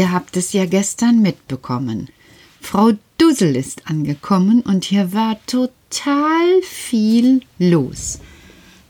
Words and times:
Ihr 0.00 0.12
habt 0.12 0.38
es 0.38 0.54
ja 0.54 0.64
gestern 0.64 1.20
mitbekommen. 1.20 2.08
Frau 2.62 2.92
Dussel 3.18 3.54
ist 3.54 3.86
angekommen 3.86 4.62
und 4.62 4.86
hier 4.86 5.12
war 5.12 5.36
total 5.44 6.62
viel 6.62 7.42
los. 7.58 8.18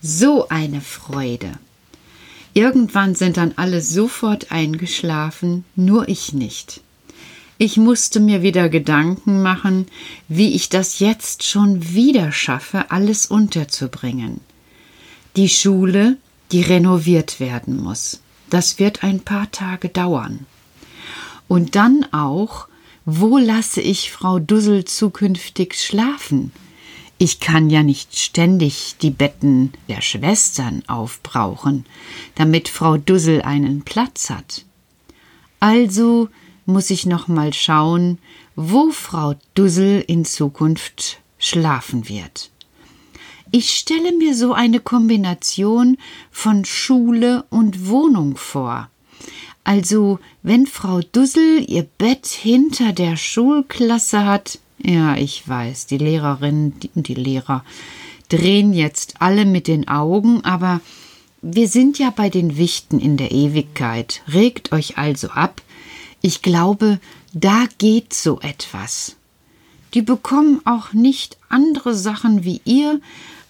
So 0.01 0.49
eine 0.51 0.81
Freude. 0.81 1.51
Irgendwann 2.55 3.17
sind 3.17 3.39
dann 3.39 3.55
alle 3.57 3.81
sofort 3.83 4.53
eingeschlafen, 4.53 5.65
nur 5.75 6.09
ich 6.09 6.33
nicht. 6.33 6.81
Ich 7.59 7.77
musste 7.77 8.21
mir 8.21 8.43
wieder 8.43 8.69
Gedanken 8.69 9.43
machen, 9.43 9.87
wie 10.29 10.55
ich 10.55 10.69
das 10.69 11.01
jetzt 11.01 11.43
schon 11.43 11.93
wieder 11.93 12.31
schaffe, 12.31 12.93
alles 12.93 13.27
unterzubringen. 13.27 14.41
Die 15.35 15.49
Schule, 15.49 16.19
die 16.53 16.63
renoviert 16.63 17.41
werden 17.41 17.83
muss. 17.83 18.21
Das 18.49 18.79
wird 18.79 19.03
ein 19.03 19.19
paar 19.19 19.51
Tage 19.51 19.89
dauern. 19.89 20.47
Und 21.51 21.75
dann 21.75 22.07
auch, 22.13 22.69
wo 23.05 23.37
lasse 23.37 23.81
ich 23.81 24.13
Frau 24.13 24.39
Dussel 24.39 24.85
zukünftig 24.85 25.75
schlafen? 25.75 26.53
Ich 27.19 27.41
kann 27.41 27.71
ja 27.71 27.83
nicht 27.83 28.17
ständig 28.17 28.95
die 29.03 29.11
Betten 29.11 29.73
der 29.89 30.01
Schwestern 30.01 30.85
aufbrauchen, 30.87 31.87
damit 32.37 32.69
Frau 32.69 32.99
Dussel 32.99 33.43
einen 33.43 33.83
Platz 33.83 34.31
hat. 34.31 34.65
Also 35.59 36.29
muss 36.67 36.89
ich 36.89 37.05
noch 37.05 37.27
mal 37.27 37.53
schauen, 37.53 38.19
wo 38.55 38.93
Frau 38.93 39.35
Dussel 39.57 40.05
in 40.07 40.25
Zukunft 40.25 41.19
schlafen 41.37 42.09
wird. 42.09 42.53
Ich 43.51 43.71
stelle 43.71 44.13
mir 44.13 44.37
so 44.37 44.53
eine 44.53 44.79
Kombination 44.79 45.99
von 46.31 46.65
Schule 46.65 47.45
und 47.51 47.89
Wohnung 47.89 48.37
vor. 48.37 48.89
Also, 49.65 50.19
wenn 50.43 50.67
Frau 50.67 51.01
Dussel 51.01 51.65
ihr 51.69 51.87
Bett 51.99 52.27
hinter 52.27 52.93
der 52.93 53.17
Schulklasse 53.17 54.25
hat, 54.25 54.59
ja, 54.83 55.17
ich 55.17 55.47
weiß, 55.47 55.87
die 55.87 55.99
Lehrerinnen 55.99 56.75
und 56.95 57.09
die 57.09 57.15
Lehrer 57.15 57.65
drehen 58.29 58.73
jetzt 58.73 59.17
alle 59.21 59.45
mit 59.45 59.67
den 59.69 59.89
Augen, 59.89 60.45
aber 60.45 60.81
wir 61.43 61.69
sind 61.69 61.99
ja 61.99 62.11
bei 62.11 62.31
den 62.31 62.57
Wichten 62.57 62.99
in 62.99 63.17
der 63.17 63.33
Ewigkeit. 63.33 64.23
Regt 64.33 64.73
euch 64.73 64.99
also 64.99 65.29
ab. 65.29 65.63
Ich 66.23 66.43
glaube, 66.43 67.01
da 67.33 67.67
geht 67.79 68.13
so 68.15 68.41
etwas. 68.41 69.17
Die 69.95 70.03
bekommen 70.03 70.61
auch 70.65 70.93
nicht 70.93 71.37
andere 71.49 71.95
Sachen 71.95 72.45
wie 72.45 72.61
ihr, 72.65 73.01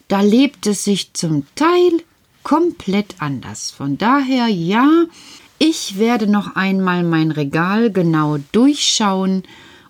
da 0.09 0.23
lebt 0.23 0.67
es 0.67 0.85
sich 0.85 1.13
zum 1.13 1.47
Teil 1.55 2.03
komplett 2.43 3.17
anders. 3.19 3.71
Von 3.71 3.99
daher 3.99 4.49
ja, 4.49 5.05
ich 5.63 5.99
werde 5.99 6.27
noch 6.27 6.57
einmal 6.57 7.05
mein 7.05 7.31
Regal 7.31 7.93
genau 7.93 8.39
durchschauen 8.51 9.43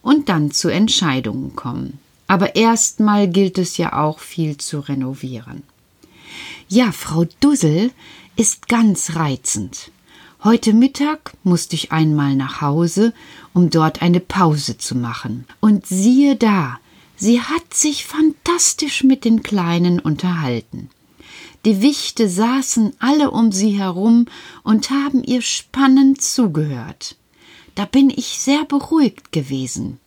und 0.02 0.28
dann 0.28 0.50
zu 0.50 0.68
Entscheidungen 0.68 1.54
kommen. 1.54 2.00
Aber 2.26 2.56
erstmal 2.56 3.28
gilt 3.28 3.56
es 3.56 3.76
ja 3.76 3.92
auch 3.92 4.18
viel 4.18 4.56
zu 4.56 4.80
renovieren. 4.80 5.62
Ja, 6.68 6.90
Frau 6.90 7.24
Dussel 7.38 7.92
ist 8.34 8.66
ganz 8.66 9.14
reizend. 9.14 9.92
Heute 10.42 10.72
Mittag 10.72 11.34
musste 11.44 11.76
ich 11.76 11.92
einmal 11.92 12.34
nach 12.34 12.60
Hause, 12.60 13.12
um 13.52 13.70
dort 13.70 14.02
eine 14.02 14.20
Pause 14.20 14.76
zu 14.76 14.96
machen. 14.96 15.46
Und 15.60 15.86
siehe 15.86 16.34
da, 16.34 16.80
sie 17.16 17.42
hat 17.42 17.74
sich 17.74 18.06
fantastisch 18.06 19.04
mit 19.04 19.24
den 19.24 19.44
Kleinen 19.44 20.00
unterhalten. 20.00 20.90
Die 21.64 21.82
Wichte 21.82 22.28
saßen 22.28 22.94
alle 22.98 23.30
um 23.30 23.52
sie 23.52 23.72
herum 23.72 24.26
und 24.62 24.90
haben 24.90 25.22
ihr 25.22 25.42
spannend 25.42 26.22
zugehört. 26.22 27.16
Da 27.74 27.84
bin 27.84 28.10
ich 28.10 28.38
sehr 28.38 28.64
beruhigt 28.64 29.30
gewesen. 29.32 29.98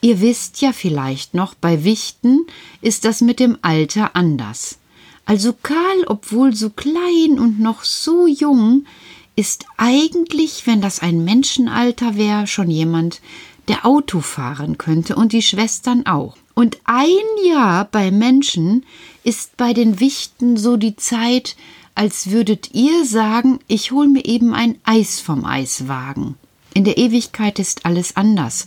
Ihr 0.00 0.20
wisst 0.20 0.60
ja 0.60 0.72
vielleicht 0.72 1.34
noch, 1.34 1.54
bei 1.54 1.84
Wichten 1.84 2.46
ist 2.80 3.04
das 3.04 3.20
mit 3.20 3.40
dem 3.40 3.58
Alter 3.62 4.16
anders. 4.16 4.78
Also 5.26 5.52
Karl, 5.52 6.04
obwohl 6.06 6.54
so 6.54 6.70
klein 6.70 7.38
und 7.38 7.58
noch 7.60 7.84
so 7.84 8.26
jung, 8.26 8.86
ist 9.34 9.66
eigentlich, 9.76 10.66
wenn 10.66 10.80
das 10.80 11.00
ein 11.00 11.24
Menschenalter 11.24 12.16
wäre, 12.16 12.46
schon 12.46 12.70
jemand, 12.70 13.20
der 13.68 13.84
Auto 13.84 14.20
fahren 14.20 14.78
könnte 14.78 15.16
und 15.16 15.32
die 15.32 15.42
Schwestern 15.42 16.06
auch. 16.06 16.36
Und 16.58 16.78
ein 16.84 17.44
Jahr 17.44 17.84
bei 17.84 18.10
Menschen 18.10 18.86
ist 19.24 19.58
bei 19.58 19.74
den 19.74 20.00
Wichten 20.00 20.56
so 20.56 20.78
die 20.78 20.96
Zeit, 20.96 21.54
als 21.94 22.30
würdet 22.30 22.70
ihr 22.72 23.04
sagen, 23.04 23.58
ich 23.68 23.92
hol 23.92 24.08
mir 24.08 24.24
eben 24.24 24.54
ein 24.54 24.78
Eis 24.82 25.20
vom 25.20 25.44
Eiswagen. 25.44 26.36
In 26.72 26.84
der 26.84 26.96
Ewigkeit 26.96 27.58
ist 27.58 27.84
alles 27.84 28.16
anders. 28.16 28.66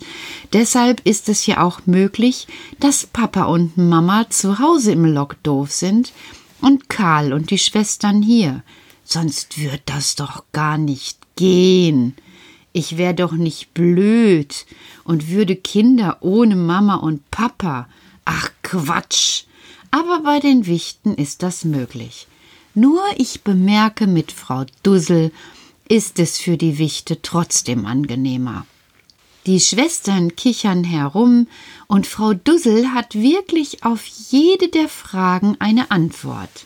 Deshalb 0.54 1.02
ist 1.04 1.30
es 1.30 1.48
ja 1.48 1.64
auch 1.64 1.88
möglich, 1.88 2.48
dass 2.80 3.08
Papa 3.08 3.46
und 3.46 3.76
Mama 3.76 4.30
zu 4.30 4.60
Hause 4.60 4.92
im 4.92 5.06
Lockdorf 5.06 5.72
sind 5.72 6.14
und 6.62 6.90
Karl 6.90 7.34
und 7.34 7.50
die 7.50 7.58
Schwestern 7.58 8.22
hier. 8.22 8.62
Sonst 9.04 9.60
wird 9.60 9.82
das 9.88 10.16
doch 10.16 10.44
gar 10.52 10.78
nicht 10.78 11.18
gehen. 11.36 12.14
Ich 12.72 12.98
wär 12.98 13.14
doch 13.14 13.32
nicht 13.32 13.74
blöd 13.74 14.66
und 15.04 15.30
würde 15.30 15.56
Kinder 15.56 16.18
ohne 16.22 16.56
Mama 16.56 16.96
und 16.96 17.30
Papa. 17.32 17.88
Ach 18.26 18.50
Quatsch. 18.62 19.44
Aber 19.92 20.22
bei 20.22 20.40
den 20.40 20.68
Wichten 20.68 21.16
ist 21.16 21.42
das 21.42 21.66
möglich. 21.66 22.28
Nur 22.76 23.02
ich 23.18 23.42
bemerke 23.42 24.06
mit 24.06 24.32
Frau 24.32 24.66
Dussel, 24.84 25.32
ist 25.88 26.20
es 26.20 26.38
für 26.38 26.56
die 26.56 26.78
Wichte 26.78 27.22
trotzdem 27.24 27.88
angenehmer. 27.88 28.68
Die 29.48 29.60
Schwestern 29.60 30.36
kichern 30.36 30.84
herum, 30.84 31.48
und 31.88 32.06
Frau 32.06 32.36
Dussel 32.36 32.94
hat 32.94 33.16
wirklich 33.16 33.84
auf 33.84 34.06
jede 34.06 34.68
der 34.68 34.88
Fragen 34.88 35.56
eine 35.60 35.90
Antwort. 35.90 36.66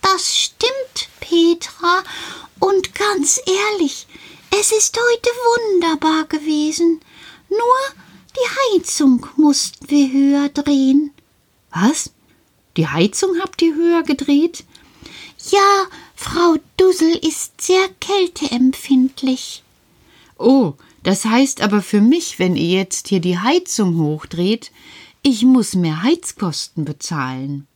Das 0.00 0.34
stimmt, 0.34 1.10
Petra, 1.20 2.02
und 2.60 2.94
ganz 2.94 3.38
ehrlich, 3.46 4.06
es 4.50 4.72
ist 4.72 4.96
heute 4.96 5.30
wunderbar 5.74 6.24
gewesen. 6.26 7.00
Nur 7.48 7.58
die 8.30 8.78
Heizung 8.78 9.26
mussten 9.36 9.88
wir 9.88 10.12
höher 10.12 10.48
drehen. 10.48 11.12
Was? 11.70 12.10
Die 12.76 12.88
Heizung 12.88 13.38
habt 13.40 13.62
ihr 13.62 13.74
höher 13.74 14.02
gedreht? 14.02 14.64
Ja, 15.50 15.86
Frau 16.14 16.56
Dussel 16.76 17.16
ist 17.16 17.60
sehr 17.60 17.88
kälteempfindlich. 18.00 19.62
Oh, 20.38 20.74
das 21.02 21.24
heißt 21.24 21.60
aber 21.60 21.82
für 21.82 22.00
mich, 22.00 22.38
wenn 22.38 22.56
ihr 22.56 22.78
jetzt 22.78 23.08
hier 23.08 23.20
die 23.20 23.38
Heizung 23.38 23.98
hochdreht, 23.98 24.72
ich 25.22 25.42
muss 25.42 25.74
mehr 25.74 26.02
Heizkosten 26.02 26.84
bezahlen. 26.84 27.66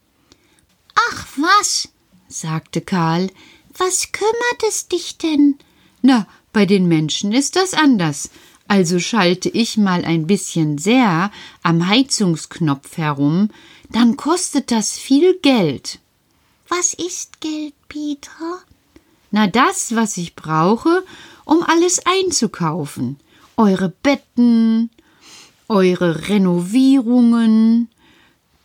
Ach 1.10 1.26
was, 1.36 1.88
sagte 2.28 2.80
Karl, 2.80 3.30
was 3.76 4.12
kümmert 4.12 4.62
es 4.68 4.88
dich 4.88 5.16
denn? 5.18 5.58
Na, 6.02 6.26
bei 6.52 6.66
den 6.66 6.86
Menschen 6.88 7.32
ist 7.32 7.56
das 7.56 7.74
anders. 7.74 8.30
Also 8.68 8.98
schalte 8.98 9.48
ich 9.48 9.76
mal 9.76 10.04
ein 10.04 10.26
bisschen 10.26 10.78
sehr 10.78 11.32
am 11.62 11.88
Heizungsknopf 11.88 12.96
herum, 12.98 13.50
dann 13.90 14.16
kostet 14.16 14.70
das 14.70 14.96
viel 14.96 15.38
Geld. 15.42 15.98
Was 16.68 16.94
ist 16.94 17.40
Geld, 17.40 17.74
Petra? 17.88 18.60
Na, 19.32 19.48
das, 19.48 19.96
was 19.96 20.16
ich 20.16 20.36
brauche, 20.36 21.04
um 21.44 21.64
alles 21.64 22.00
einzukaufen. 22.06 23.18
Eure 23.56 23.88
Betten, 23.88 24.90
eure 25.68 26.28
Renovierungen. 26.28 27.88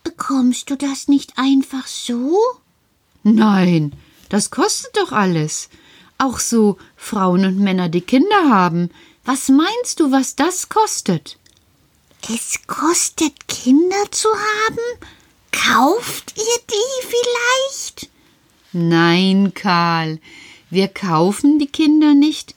Bekommst 0.03 0.69
du 0.69 0.75
das 0.75 1.07
nicht 1.07 1.33
einfach 1.37 1.87
so? 1.87 2.37
Nein, 3.23 3.93
das 4.29 4.51
kostet 4.51 4.97
doch 4.97 5.11
alles. 5.11 5.69
Auch 6.17 6.39
so 6.39 6.77
Frauen 6.95 7.45
und 7.45 7.59
Männer, 7.59 7.89
die 7.89 8.01
Kinder 8.01 8.49
haben. 8.49 8.89
Was 9.25 9.49
meinst 9.49 9.99
du, 9.99 10.11
was 10.11 10.35
das 10.35 10.69
kostet? 10.69 11.37
Es 12.33 12.59
kostet, 12.67 13.47
Kinder 13.47 14.11
zu 14.11 14.29
haben? 14.29 14.99
Kauft 15.51 16.33
ihr 16.37 16.61
die 16.69 17.07
vielleicht? 17.07 18.09
Nein, 18.71 19.53
Karl, 19.53 20.19
wir 20.69 20.87
kaufen 20.87 21.59
die 21.59 21.67
Kinder 21.67 22.13
nicht, 22.13 22.55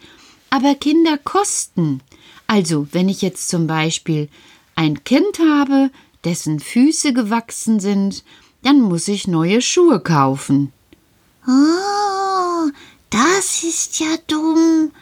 aber 0.50 0.74
Kinder 0.74 1.18
kosten. 1.18 2.00
Also, 2.46 2.88
wenn 2.92 3.08
ich 3.08 3.22
jetzt 3.22 3.48
zum 3.48 3.66
Beispiel 3.66 4.28
ein 4.74 5.04
Kind 5.04 5.38
habe, 5.38 5.90
dessen 6.24 6.60
Füße 6.60 7.12
gewachsen 7.12 7.78
sind, 7.78 8.24
dann 8.62 8.80
muss 8.80 9.06
ich 9.08 9.28
neue 9.28 9.62
Schuhe 9.62 10.00
kaufen. 10.00 10.72
Oh, 11.46 12.70
das 13.10 13.62
ist 13.62 14.00
ja 14.00 14.16
dumm. 14.26 14.92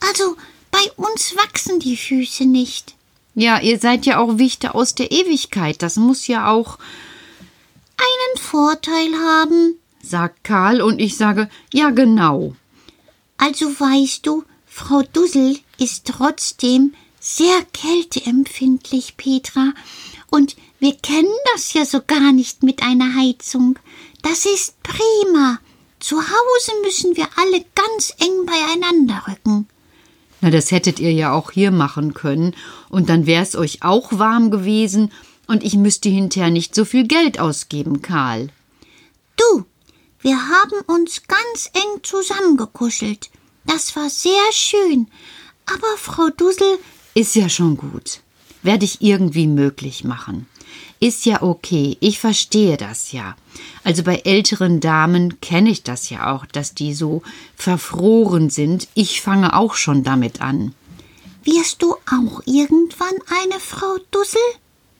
Also, 0.00 0.36
bei 0.70 0.90
uns 0.96 1.34
wachsen 1.36 1.80
die 1.80 1.96
Füße 1.96 2.44
nicht. 2.44 2.94
Ja, 3.34 3.60
ihr 3.60 3.78
seid 3.78 4.06
ja 4.06 4.18
auch 4.18 4.38
Wichte 4.38 4.74
aus 4.74 4.94
der 4.94 5.10
Ewigkeit. 5.10 5.82
Das 5.82 5.96
muss 5.96 6.26
ja 6.26 6.50
auch 6.50 6.78
einen 7.96 8.42
Vorteil 8.42 9.12
haben, 9.14 9.78
sagt 10.02 10.44
Karl, 10.44 10.80
und 10.82 11.00
ich 11.00 11.16
sage, 11.16 11.48
ja 11.72 11.90
genau. 11.90 12.54
Also 13.36 13.66
weißt 13.66 14.26
du, 14.26 14.44
Frau 14.66 15.02
Dussel 15.02 15.58
ist 15.78 16.06
trotzdem 16.06 16.94
sehr 17.20 17.62
kälteempfindlich, 17.72 19.16
Petra, 19.16 19.72
und 20.30 20.56
wir 20.78 20.94
kennen 20.94 21.34
das 21.54 21.72
ja 21.72 21.84
so 21.84 22.00
gar 22.06 22.32
nicht 22.32 22.62
mit 22.62 22.82
einer 22.82 23.14
Heizung. 23.14 23.78
Das 24.22 24.44
ist 24.44 24.74
prima. 24.82 25.58
Zu 26.04 26.18
Hause 26.18 26.72
müssen 26.82 27.16
wir 27.16 27.26
alle 27.36 27.64
ganz 27.74 28.12
eng 28.18 28.44
beieinander 28.44 29.22
rücken. 29.26 29.66
Na, 30.42 30.50
das 30.50 30.70
hättet 30.70 31.00
ihr 31.00 31.10
ja 31.10 31.32
auch 31.32 31.50
hier 31.50 31.70
machen 31.70 32.12
können, 32.12 32.54
und 32.90 33.08
dann 33.08 33.24
wär's 33.24 33.56
euch 33.56 33.82
auch 33.82 34.18
warm 34.18 34.50
gewesen 34.50 35.10
und 35.46 35.64
ich 35.64 35.76
müsste 35.76 36.10
hinterher 36.10 36.50
nicht 36.50 36.74
so 36.74 36.84
viel 36.84 37.06
Geld 37.06 37.40
ausgeben, 37.40 38.02
Karl. 38.02 38.50
Du, 39.38 39.64
wir 40.20 40.36
haben 40.36 40.78
uns 40.88 41.22
ganz 41.26 41.70
eng 41.72 42.02
zusammengekuschelt. 42.02 43.30
Das 43.64 43.96
war 43.96 44.10
sehr 44.10 44.52
schön. 44.52 45.08
Aber 45.64 45.96
Frau 45.96 46.28
Dussel 46.36 46.80
ist 47.14 47.34
ja 47.34 47.48
schon 47.48 47.78
gut. 47.78 48.20
Werde 48.62 48.84
ich 48.84 49.00
irgendwie 49.00 49.46
möglich 49.46 50.04
machen. 50.04 50.48
Ist 51.00 51.26
ja 51.26 51.42
okay, 51.42 51.96
ich 52.00 52.18
verstehe 52.18 52.76
das 52.76 53.12
ja. 53.12 53.36
Also 53.82 54.02
bei 54.02 54.16
älteren 54.24 54.80
Damen 54.80 55.40
kenne 55.40 55.70
ich 55.70 55.82
das 55.82 56.08
ja 56.10 56.34
auch, 56.34 56.46
dass 56.46 56.74
die 56.74 56.94
so 56.94 57.22
verfroren 57.56 58.50
sind. 58.50 58.88
Ich 58.94 59.20
fange 59.20 59.54
auch 59.54 59.74
schon 59.74 60.02
damit 60.02 60.40
an. 60.40 60.74
Wirst 61.42 61.82
du 61.82 61.94
auch 62.10 62.40
irgendwann 62.46 63.14
eine 63.42 63.60
Frau 63.60 63.98
Dussel? 64.10 64.40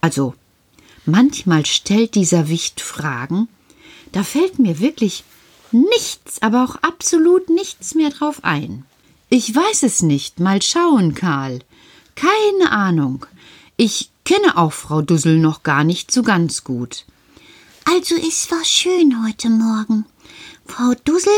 Also, 0.03 0.35
manchmal 1.07 1.65
stellt 1.65 2.15
dieser 2.15 2.49
Wicht 2.49 2.83
Fragen, 2.83 3.49
da 4.13 4.23
fällt 4.23 4.59
mir 4.59 4.79
wirklich 4.79 5.25
nichts, 5.73 6.43
aber 6.43 6.65
auch 6.65 6.77
absolut 6.77 7.49
nichts 7.49 7.95
mehr 7.95 8.11
drauf 8.11 8.41
ein. 8.43 8.85
Ich 9.31 9.55
weiß 9.55 9.83
es 9.85 10.03
nicht, 10.03 10.39
mal 10.39 10.61
schauen, 10.61 11.15
Karl. 11.15 11.61
Keine 12.15 12.71
Ahnung. 12.71 13.27
Ich 13.77 14.11
kenne 14.25 14.57
auch 14.57 14.73
Frau 14.73 15.03
Dussel 15.03 15.39
noch 15.39 15.63
gar 15.63 15.85
nicht 15.85 16.11
so 16.11 16.23
ganz 16.23 16.65
gut. 16.65 17.05
Also 17.85 18.15
es 18.17 18.51
war 18.51 18.65
schön 18.65 19.25
heute 19.25 19.51
Morgen. 19.51 20.07
Frau 20.67 20.95
Dussel 21.05 21.33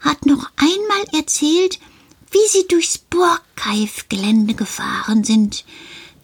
hat 0.00 0.24
noch 0.24 0.50
einmal 0.56 1.04
erzählt, 1.20 1.78
wie 2.30 2.48
sie 2.48 2.66
durchs 2.68 2.96
Borgkeif-Gelände 2.96 4.54
gefahren 4.54 5.24
sind. 5.24 5.64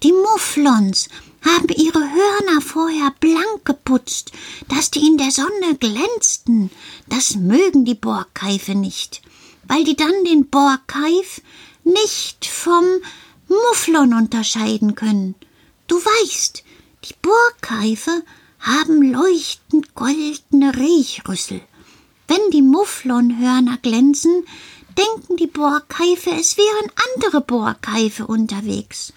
Die 0.03 0.13
Mufflons 0.13 1.09
haben 1.45 1.69
ihre 1.69 2.01
Hörner 2.01 2.61
vorher 2.61 3.13
blank 3.21 3.65
geputzt, 3.65 4.33
dass 4.69 4.91
die 4.91 5.07
in 5.07 5.19
der 5.19 5.31
Sonne 5.31 5.77
glänzten. 5.79 6.71
Das 7.09 7.35
mögen 7.37 7.85
die 7.85 7.95
Borgkeife 7.95 8.75
nicht, 8.75 9.23
weil 9.67 9.85
die 9.85 9.97
dann 9.97 10.25
den 10.25 10.49
Borgkeif 10.49 11.43
nicht 11.85 12.47
vom 12.47 12.85
Mufflon 13.49 14.15
unterscheiden 14.15 14.95
können. 14.95 15.35
Du 15.87 15.97
weißt, 15.97 16.65
die 17.05 17.15
Borgkeife 17.23 18.23
haben 18.61 19.03
leuchtend 19.13 19.95
goldene 19.95 20.77
Riechrüssel. 20.77 21.61
Wenn 22.27 22.51
die 22.53 22.63
Mufflonhörner 22.63 23.79
glänzen, 23.79 24.45
denken 24.99 25.37
die 25.37 25.47
Borgkeife, 25.47 26.31
es 26.31 26.57
wären 26.57 26.91
andere 27.15 27.41
Borgkeife 27.41 28.27
unterwegs. 28.27 29.13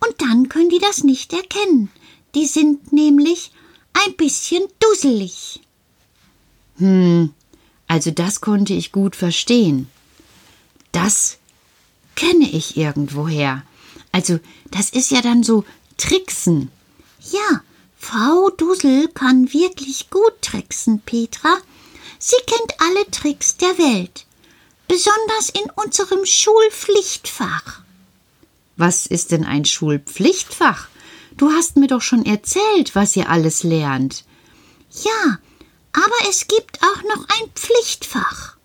Und 0.00 0.20
dann 0.20 0.48
können 0.48 0.70
die 0.70 0.78
das 0.78 1.04
nicht 1.04 1.32
erkennen. 1.32 1.90
Die 2.34 2.46
sind 2.46 2.92
nämlich 2.92 3.52
ein 3.92 4.14
bisschen 4.14 4.62
dusselig. 4.80 5.60
Hm, 6.78 7.32
also 7.86 8.10
das 8.10 8.40
konnte 8.40 8.72
ich 8.72 8.92
gut 8.92 9.14
verstehen. 9.14 9.88
Das 10.92 11.38
kenne 12.16 12.50
ich 12.50 12.76
irgendwoher. 12.76 13.62
Also, 14.12 14.40
das 14.70 14.90
ist 14.90 15.10
ja 15.10 15.22
dann 15.22 15.44
so 15.44 15.64
Tricksen. 16.00 16.70
Ja, 17.30 17.62
Frau 17.96 18.50
Dussel 18.50 19.08
kann 19.08 19.52
wirklich 19.52 20.10
gut 20.10 20.40
tricksen, 20.42 21.00
Petra. 21.00 21.56
Sie 22.18 22.36
kennt 22.46 22.80
alle 22.80 23.10
Tricks 23.10 23.56
der 23.56 23.78
Welt 23.78 24.26
besonders 24.90 25.50
in 25.50 25.70
unserem 25.76 26.26
Schulpflichtfach. 26.26 27.82
Was 28.76 29.06
ist 29.06 29.30
denn 29.30 29.44
ein 29.44 29.64
Schulpflichtfach? 29.64 30.88
Du 31.36 31.52
hast 31.52 31.76
mir 31.76 31.86
doch 31.86 32.02
schon 32.02 32.26
erzählt, 32.26 32.96
was 32.96 33.14
ihr 33.14 33.30
alles 33.30 33.62
lernt. 33.62 34.24
Ja, 34.90 35.38
aber 35.92 36.28
es 36.28 36.48
gibt 36.48 36.80
auch 36.82 37.02
noch 37.04 37.24
ein 37.28 37.50
Pflichtfach. 37.54 38.56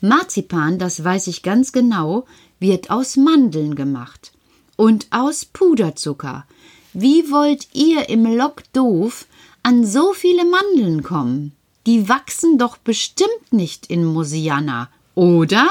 Marzipan, 0.00 0.78
das 0.78 1.02
weiß 1.02 1.26
ich 1.26 1.42
ganz 1.42 1.72
genau, 1.72 2.26
wird 2.60 2.90
aus 2.90 3.16
Mandeln 3.16 3.74
gemacht 3.74 4.30
und 4.76 5.08
aus 5.10 5.46
Puderzucker. 5.46 6.46
Wie 6.92 7.28
wollt 7.32 7.66
ihr 7.72 8.08
im 8.08 8.24
Lok 8.24 8.62
doof 8.72 9.26
an 9.64 9.84
so 9.84 10.12
viele 10.12 10.44
Mandeln 10.44 11.02
kommen? 11.02 11.50
Die 11.84 12.08
wachsen 12.08 12.56
doch 12.56 12.76
bestimmt 12.76 13.52
nicht 13.52 13.86
in 13.86 14.04
Mosiana, 14.04 14.90
oder? 15.16 15.68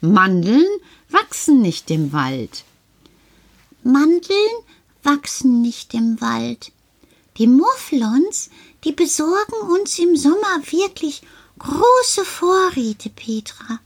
Mandeln 0.00 0.64
wachsen 1.10 1.60
nicht 1.60 1.90
im 1.90 2.14
Wald. 2.14 2.64
Mandeln 3.82 4.56
wachsen 5.02 5.60
nicht 5.60 5.92
im 5.92 6.18
Wald. 6.22 6.72
Die 7.38 7.46
Mufflons, 7.46 8.50
die 8.84 8.92
besorgen 8.92 9.70
uns 9.70 9.98
im 9.98 10.16
Sommer 10.16 10.60
wirklich 10.70 11.22
große 11.58 12.24
Vorräte, 12.24 13.10
Petra. 13.10 13.80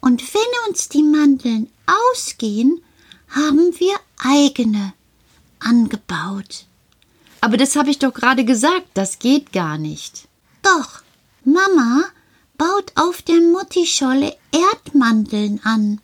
Und 0.00 0.22
wenn 0.34 0.68
uns 0.68 0.88
die 0.88 1.02
Mandeln 1.02 1.70
ausgehen, 1.86 2.82
haben 3.30 3.74
wir 3.78 3.94
eigene 4.18 4.92
angebaut. 5.58 6.66
Aber 7.40 7.56
das 7.56 7.76
habe 7.76 7.90
ich 7.90 7.98
doch 7.98 8.12
gerade 8.12 8.44
gesagt, 8.44 8.88
das 8.94 9.18
geht 9.18 9.52
gar 9.52 9.78
nicht. 9.78 10.28
Doch, 10.62 11.02
Mama 11.44 12.04
baut 12.58 12.92
auf 12.94 13.22
der 13.22 13.40
Muttischolle 13.40 14.36
Erdmandeln 14.52 15.60
an. 15.64 16.00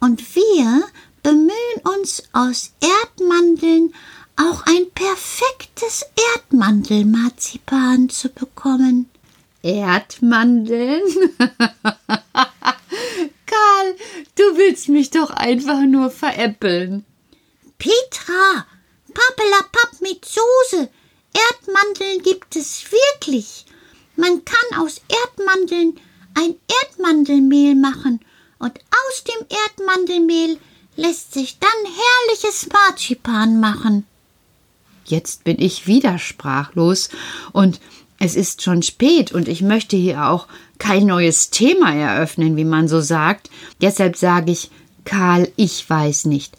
Und 0.00 0.34
wir 0.34 0.84
bemühen 1.22 1.50
uns 1.96 2.24
aus 2.32 2.72
Erdmandeln 2.80 3.94
auch 4.36 4.64
ein 4.66 4.90
perfektes 4.94 6.04
Erdmandelmarzipan 6.34 8.08
zu 8.08 8.28
bekommen. 8.28 9.08
Erdmandeln? 9.62 11.02
Karl, 13.46 13.96
du 14.34 14.56
willst 14.56 14.88
mich 14.88 15.10
doch 15.10 15.30
einfach 15.30 15.82
nur 15.82 16.10
veräppeln. 16.10 17.04
Petra, 17.78 18.66
Pappelapapp 19.12 20.00
mit 20.00 20.24
Soße. 20.24 20.88
Erdmandeln 21.32 22.22
gibt 22.22 22.56
es 22.56 22.84
wirklich. 22.90 23.66
Man 24.16 24.44
kann 24.44 24.80
aus 24.80 25.00
Erdmandeln 25.08 25.98
ein 26.34 26.54
Erdmandelmehl 26.82 27.74
machen 27.74 28.20
und 28.58 28.78
aus 28.78 29.24
dem 29.24 29.46
Erdmandelmehl 29.48 30.58
lässt 30.96 31.34
sich 31.34 31.58
dann 31.58 31.70
herrliches 31.84 32.68
Marzipan 32.72 33.60
machen. 33.60 34.06
Jetzt 35.04 35.44
bin 35.44 35.60
ich 35.60 35.86
wieder 35.86 36.18
sprachlos 36.18 37.10
und 37.52 37.80
Es 38.18 38.36
ist 38.36 38.62
schon 38.62 38.82
spät 38.82 39.32
und 39.32 39.48
ich 39.48 39.60
möchte 39.60 39.96
hier 39.96 40.28
auch 40.28 40.46
kein 40.78 41.06
neues 41.06 41.50
Thema 41.50 41.92
eröffnen, 41.94 42.56
wie 42.56 42.64
man 42.64 42.88
so 42.88 43.00
sagt. 43.00 43.50
Deshalb 43.80 44.16
sage 44.16 44.52
ich, 44.52 44.70
Karl, 45.04 45.52
ich 45.56 45.88
weiß 45.90 46.26
nicht. 46.26 46.56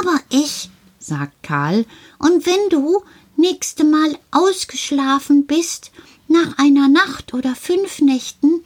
Aber 0.00 0.18
ich, 0.30 0.70
sagt 0.98 1.42
Karl. 1.42 1.84
Und 2.18 2.46
wenn 2.46 2.70
du 2.70 3.02
nächste 3.36 3.84
Mal 3.84 4.18
ausgeschlafen 4.30 5.46
bist, 5.46 5.92
nach 6.26 6.58
einer 6.58 6.88
Nacht 6.88 7.32
oder 7.32 7.54
fünf 7.54 8.00
Nächten, 8.00 8.64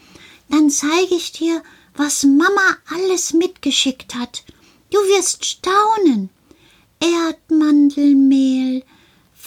dann 0.49 0.71
zeige 0.71 1.14
ich 1.14 1.33
dir, 1.33 1.62
was 1.95 2.25
Mama 2.25 2.76
alles 2.95 3.33
mitgeschickt 3.33 4.14
hat. 4.14 4.45
Du 4.90 4.99
wirst 4.99 5.45
staunen. 5.45 6.31
Erdmandelmehl, 7.00 8.85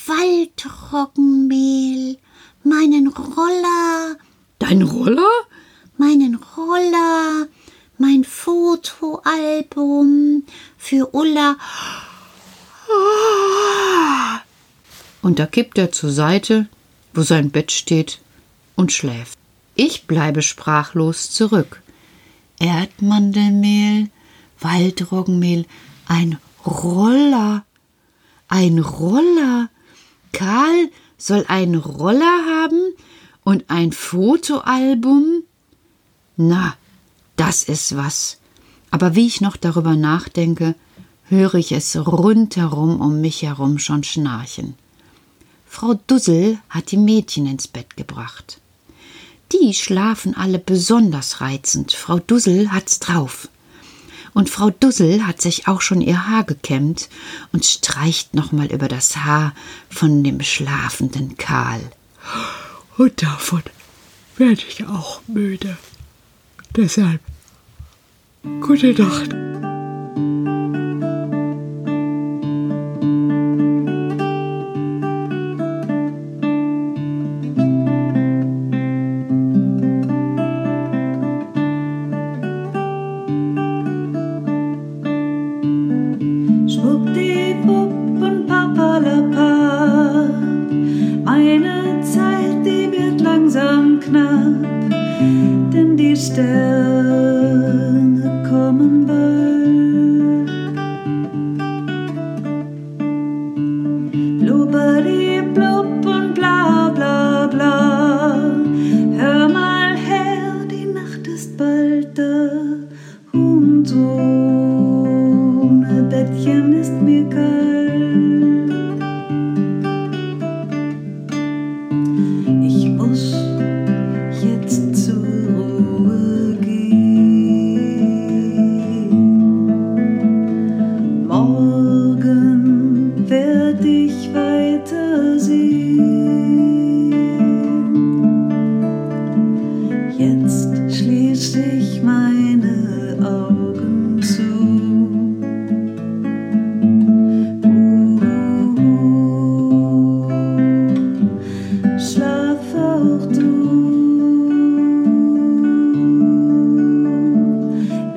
Waldroggenmehl, 0.07 2.19
meinen 2.63 3.07
Roller. 3.07 4.17
Dein 4.59 4.83
Roller? 4.83 5.31
Meinen 5.97 6.35
Roller, 6.35 7.47
mein 7.97 8.23
Fotoalbum 8.23 10.43
für 10.77 11.15
Ulla. 11.15 11.57
Und 15.21 15.39
da 15.39 15.47
kippt 15.47 15.79
er 15.79 15.91
zur 15.91 16.11
Seite, 16.11 16.67
wo 17.13 17.23
sein 17.23 17.49
Bett 17.49 17.71
steht, 17.71 18.19
und 18.75 18.91
schläft. 18.91 19.39
Ich 19.75 20.05
bleibe 20.05 20.41
sprachlos 20.41 21.31
zurück. 21.31 21.81
Erdmandelmehl, 22.59 24.09
Waldroggenmehl, 24.59 25.65
ein 26.07 26.37
Roller. 26.65 27.65
Ein 28.47 28.79
Roller. 28.79 29.69
Karl 30.35 30.89
soll 31.17 31.45
einen 31.47 31.75
Roller 31.75 32.45
haben 32.45 32.93
und 33.45 33.63
ein 33.69 33.93
Fotoalbum? 33.93 35.43
Na, 36.35 36.75
das 37.37 37.63
ist 37.63 37.95
was. 37.95 38.37
Aber 38.91 39.15
wie 39.15 39.27
ich 39.27 39.39
noch 39.39 39.55
darüber 39.55 39.95
nachdenke, 39.95 40.75
höre 41.29 41.55
ich 41.55 41.71
es 41.71 41.95
rundherum 41.95 42.99
um 42.99 43.21
mich 43.21 43.43
herum 43.43 43.79
schon 43.79 44.03
schnarchen. 44.03 44.75
Frau 45.65 45.93
Dussel 46.07 46.59
hat 46.69 46.91
die 46.91 46.97
Mädchen 46.97 47.47
ins 47.47 47.69
Bett 47.69 47.95
gebracht. 47.95 48.59
Die 49.53 49.73
schlafen 49.73 50.35
alle 50.35 50.59
besonders 50.59 51.39
reizend. 51.39 51.93
Frau 51.93 52.19
Dussel 52.19 52.71
hat's 52.71 52.99
drauf. 52.99 53.47
Und 54.35 54.49
Frau 54.49 54.69
Dussel 54.69 55.25
hat 55.25 55.41
sich 55.41 55.69
auch 55.69 55.79
schon 55.79 56.01
ihr 56.01 56.27
Haar 56.27 56.43
gekämmt 56.43 57.07
und 57.53 57.65
streicht 57.65 58.33
nochmal 58.33 58.67
über 58.67 58.89
das 58.89 59.15
Haar 59.15 59.55
von 59.89 60.25
dem 60.25 60.41
schlafenden 60.41 61.37
Karl. 61.37 61.79
Und 62.97 63.23
davon 63.23 63.63
werde 64.35 64.61
ich 64.67 64.85
auch 64.85 65.21
müde. 65.27 65.77
Deshalb 66.75 67.21
gute 68.59 68.91
Nacht. 69.01 69.74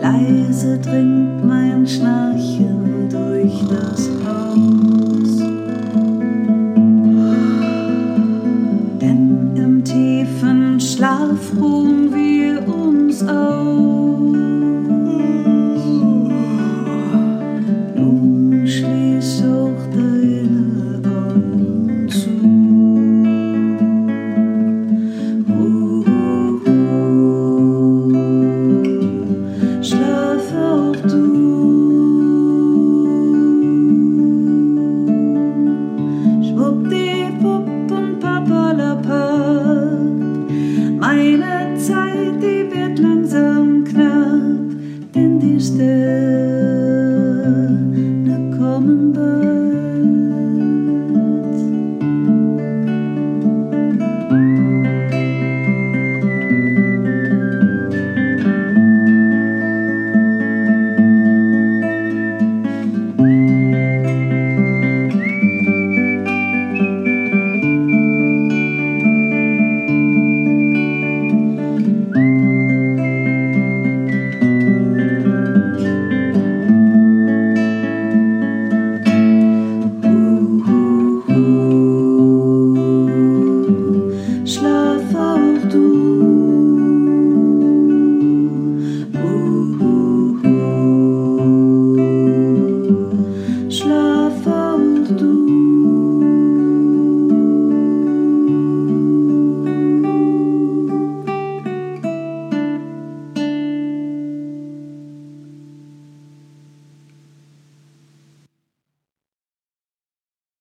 Leise 0.09 0.79
dringt 0.79 1.44
mein 1.44 1.87
Schnarchen 1.87 3.11
durch 3.11 3.62
das 3.68 4.09
Haus. 4.27 4.47